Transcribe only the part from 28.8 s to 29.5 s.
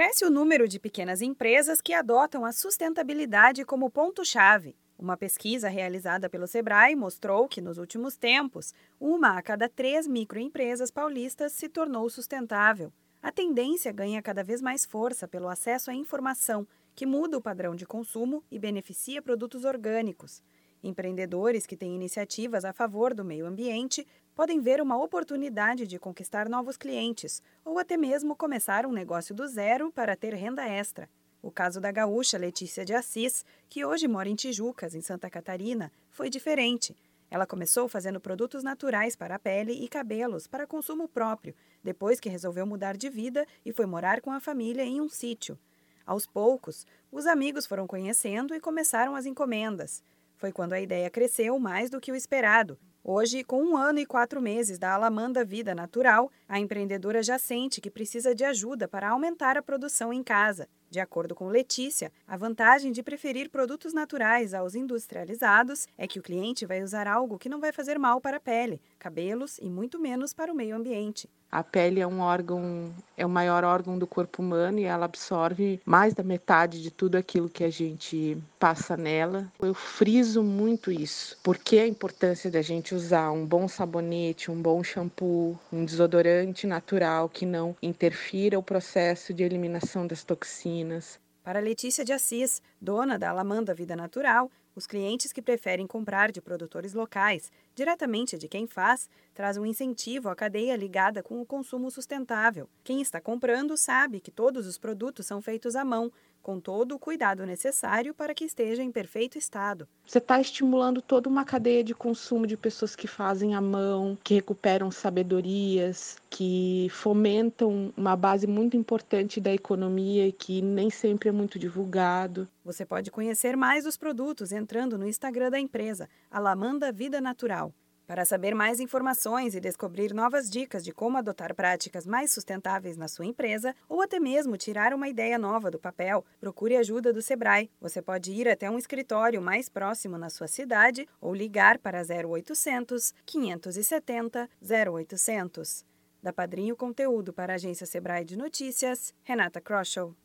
um negócio do